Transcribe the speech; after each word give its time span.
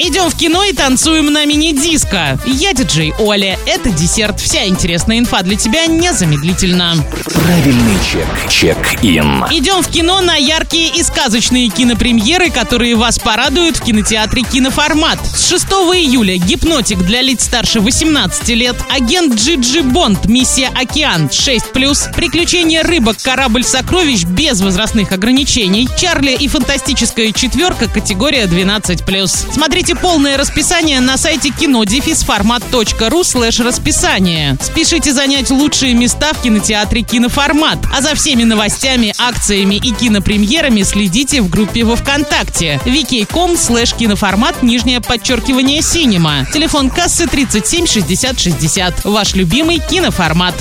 Идем 0.00 0.30
в 0.30 0.36
кино 0.36 0.62
и 0.62 0.72
танцуем 0.72 1.32
на 1.32 1.44
мини-диско. 1.44 2.38
Я 2.46 2.72
диджей 2.72 3.12
Оля. 3.18 3.58
Это 3.66 3.90
десерт. 3.90 4.38
Вся 4.38 4.64
интересная 4.68 5.18
инфа 5.18 5.42
для 5.42 5.56
тебя 5.56 5.86
незамедлительно. 5.86 6.94
Правильный 7.34 7.96
чек. 8.08 8.28
Чек-ин. 8.48 9.44
Идем 9.50 9.82
в 9.82 9.88
кино 9.88 10.20
на 10.20 10.36
яркие 10.36 10.90
и 10.94 11.02
сказочные 11.02 11.68
кинопремьеры, 11.68 12.50
которые 12.50 12.94
вас 12.94 13.18
порадуют 13.18 13.78
в 13.78 13.82
кинотеатре 13.82 14.42
«Киноформат». 14.42 15.18
С 15.34 15.48
6 15.48 15.64
июля 15.64 16.36
«Гипнотик» 16.36 16.98
для 16.98 17.20
лиц 17.20 17.42
старше 17.46 17.80
18 17.80 18.48
лет, 18.50 18.76
агент 18.90 19.34
Джиджи 19.34 19.82
Бонд, 19.82 20.26
миссия 20.26 20.70
«Океан» 20.80 21.26
6+, 21.26 22.14
приключения 22.14 22.84
рыбок, 22.84 23.16
корабль 23.20 23.64
сокровищ 23.64 24.22
без 24.22 24.60
возрастных 24.60 25.10
ограничений, 25.10 25.88
Чарли 25.98 26.36
и 26.38 26.46
фантастическая 26.46 27.32
четверка, 27.32 27.88
категория 27.88 28.44
12+. 28.44 29.52
Смотрите 29.52 29.87
полное 29.94 30.36
расписание 30.36 31.00
на 31.00 31.16
сайте 31.16 31.50
кинодефисформат.ру 31.50 33.24
слэш 33.24 33.60
расписание. 33.60 34.56
Спешите 34.60 35.12
занять 35.12 35.50
лучшие 35.50 35.94
места 35.94 36.32
в 36.32 36.42
кинотеатре 36.42 37.02
«Киноформат». 37.02 37.78
А 37.94 38.00
за 38.00 38.14
всеми 38.14 38.44
новостями, 38.44 39.14
акциями 39.18 39.76
и 39.76 39.92
кинопремьерами 39.92 40.82
следите 40.82 41.40
в 41.40 41.50
группе 41.50 41.84
во 41.84 41.96
Вконтакте 41.96 42.80
vk.com 42.84 43.56
слэш 43.56 43.94
киноформат 43.94 44.62
нижнее 44.62 45.00
подчеркивание 45.00 45.82
cinema. 45.82 46.46
Телефон 46.52 46.90
кассы 46.90 47.26
37 47.26 47.86
60 47.86 48.38
60. 48.38 49.04
Ваш 49.04 49.34
любимый 49.34 49.78
киноформат. 49.78 50.54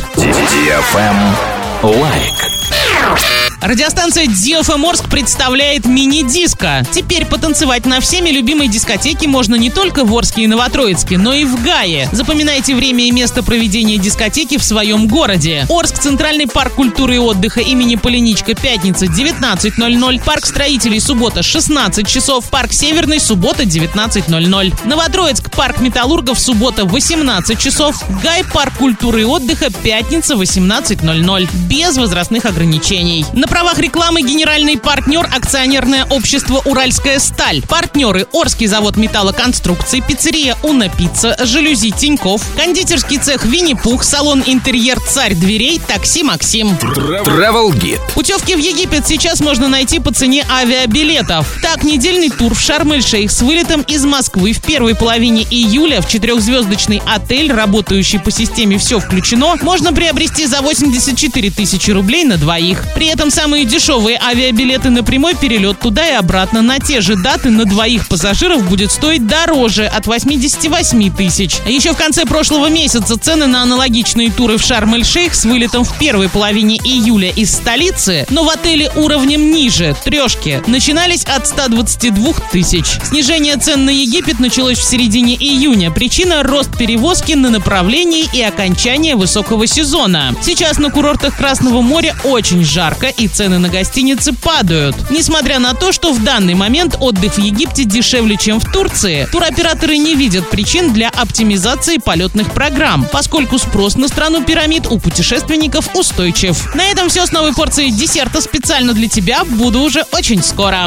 Лайк. 1.84 3.37
Радиостанция 3.62 4.26
DFM 4.26 4.88
Орск 4.88 5.10
представляет 5.10 5.86
мини-диско. 5.86 6.86
Теперь 6.92 7.26
потанцевать 7.26 7.88
на 7.88 8.00
всеми 8.00 8.30
любимой 8.30 8.68
дискотеке 8.68 9.28
можно 9.28 9.56
не 9.56 9.72
только 9.72 10.06
в 10.06 10.16
Орске 10.16 10.44
и 10.44 10.48
Новотроицке, 10.48 11.18
но 11.18 11.34
и 11.34 11.44
в 11.44 11.64
Гае. 11.64 12.08
Запоминайте 12.12 12.76
время 12.76 13.06
и 13.08 13.12
место 13.12 13.42
проведения 13.42 13.98
дискотеки 13.98 14.60
в 14.60 14.64
своем 14.64 15.08
городе. 15.08 15.66
Орск, 15.70 15.98
Центральный 15.98 16.48
парк 16.48 16.76
культуры 16.76 17.16
и 17.16 17.18
отдыха 17.18 17.62
имени 17.62 17.96
Поляничко, 17.96 18.54
пятница, 18.54 19.08
19.00. 19.08 20.24
Парк 20.24 20.46
строителей, 20.46 21.00
суббота, 21.00 21.42
16 21.42 22.08
часов. 22.08 22.48
Парк 22.52 22.72
Северный, 22.72 23.20
суббота, 23.20 23.64
19.00. 23.64 24.88
Новотроицк, 24.88 25.50
парк 25.50 25.80
металлургов, 25.82 26.40
суббота, 26.40 26.86
18 26.86 27.60
часов. 27.60 28.00
Гай, 28.22 28.44
парк 28.44 28.78
культуры 28.78 29.22
и 29.22 29.26
отдыха, 29.26 29.72
пятница, 29.72 30.36
18.00. 30.36 31.50
Без 31.68 31.98
возрастных 31.98 32.46
ограничений. 32.46 33.26
На 33.48 33.52
правах 33.52 33.80
рекламы 33.80 34.24
генеральный 34.24 34.78
партнер 34.78 35.26
акционерное 35.26 36.04
общество 36.10 36.62
«Уральская 36.66 37.18
сталь». 37.18 37.62
Партнеры 37.62 38.28
Орский 38.34 38.68
завод 38.68 38.98
металлоконструкций, 38.98 40.04
пиццерия 40.06 40.58
«Уна 40.64 40.90
Пицца», 40.90 41.38
жалюзи 41.42 41.92
Тиньков, 41.92 42.42
кондитерский 42.58 43.18
цех 43.20 43.46
«Винни-Пух», 43.46 44.04
салон 44.04 44.44
«Интерьер 44.46 45.00
Царь 45.00 45.34
дверей», 45.34 45.80
такси 45.80 46.24
«Максим». 46.24 46.72
Travel 46.72 47.72
Guide. 47.72 48.02
Путевки 48.14 48.54
в 48.54 48.60
Египет 48.60 49.08
сейчас 49.08 49.40
можно 49.40 49.70
найти 49.70 50.00
по 50.00 50.14
цене 50.14 50.46
авиабилетов. 50.52 51.48
Так, 51.62 51.84
недельный 51.84 52.30
тур 52.30 52.54
в 52.54 52.60
Шарм-эль-Шейх 52.60 53.32
с 53.32 53.42
вылетом 53.42 53.82
из 53.84 54.04
Москвы 54.04 54.52
в 54.52 54.62
первой 54.62 54.94
половине 54.94 55.44
июля 55.44 56.02
в 56.02 56.10
четырехзвездочный 56.10 57.02
отель, 57.08 57.54
работающий 57.54 58.20
по 58.20 58.30
системе 58.30 58.78
«Все 58.78 59.00
включено», 59.00 59.56
можно 59.62 59.94
приобрести 59.94 60.46
за 60.48 60.62
84 60.62 61.50
тысячи 61.50 61.92
рублей 61.92 62.26
на 62.26 62.36
двоих. 62.36 62.84
При 62.94 63.08
этом 63.08 63.32
самые 63.38 63.66
дешевые 63.66 64.20
авиабилеты 64.20 64.90
на 64.90 65.04
прямой 65.04 65.36
перелет 65.36 65.80
туда 65.80 66.10
и 66.10 66.14
обратно 66.14 66.64
на 66.64 66.80
те 66.80 67.02
же 67.02 67.16
даты 67.16 67.52
на 67.52 67.66
двоих 67.66 68.08
пассажиров 68.08 68.68
будет 68.68 68.92
стоить 68.92 69.28
дороже 69.28 69.86
от 69.86 70.08
88 70.08 71.16
тысяч. 71.16 71.58
Еще 71.68 71.94
в 71.94 71.98
конце 71.98 72.26
прошлого 72.26 72.68
месяца 72.68 73.16
цены 73.16 73.46
на 73.46 73.62
аналогичные 73.62 74.32
туры 74.32 74.58
в 74.58 74.64
Шарм-эль-Шейх 74.64 75.36
с 75.36 75.46
вылетом 75.46 75.84
в 75.84 76.00
первой 76.00 76.30
половине 76.30 76.78
июля 76.78 77.30
из 77.30 77.54
столицы, 77.54 78.26
но 78.32 78.44
в 78.44 78.50
отеле 78.50 78.90
уровнем 78.96 79.52
ниже, 79.52 79.96
трешки, 80.04 80.64
начинались 80.66 81.24
от 81.24 81.46
122 81.46 82.34
тысяч. 82.52 82.86
Снижение 83.04 83.58
цен 83.58 83.86
на 83.86 83.92
Египет 83.92 84.40
началось 84.40 84.80
в 84.80 84.84
середине 84.84 85.36
июня. 85.36 85.92
Причина– 85.92 86.42
рост 86.44 86.76
перевозки 86.76 87.34
на 87.34 87.52
направлении 87.52 88.26
и 88.34 88.42
окончание 88.42 89.16
высокого 89.16 89.68
сезона. 89.68 90.34
Сейчас 90.42 90.80
на 90.80 90.90
курортах 90.90 91.38
Красного 91.38 91.82
моря 91.82 92.16
очень 92.24 92.64
жарко 92.64 93.06
цены 93.28 93.60
на 93.60 93.70
гостиницы 93.70 94.34
падают. 94.34 94.96
Несмотря 95.10 95.60
на 95.60 95.74
то, 95.74 95.92
что 95.92 96.14
в 96.14 96.24
данный 96.24 96.54
момент 96.54 96.98
отдых 97.00 97.36
в 97.36 97.38
Египте 97.40 97.84
дешевле, 97.84 98.38
чем 98.38 98.60
в 98.60 98.72
Турции, 98.72 99.28
туроператоры 99.32 99.98
не 99.98 100.16
видят 100.16 100.50
причин 100.50 100.94
для 100.94 101.10
оптимизации 101.10 101.98
полетных 101.98 102.52
программ, 102.52 103.06
поскольку 103.12 103.58
спрос 103.58 103.96
на 103.96 104.08
страну 104.08 104.44
пирамид 104.44 104.88
у 104.88 105.00
путешественников 105.00 105.96
устойчив. 105.96 106.76
На 106.76 106.86
этом 106.86 107.10
все 107.10 107.26
с 107.26 107.32
новой 107.32 107.54
порцией 107.54 107.92
десерта 107.92 108.42
специально 108.42 108.94
для 108.94 109.08
тебя. 109.08 109.44
Буду 109.44 109.82
уже 109.82 110.04
очень 110.12 110.42
скоро. 110.44 110.86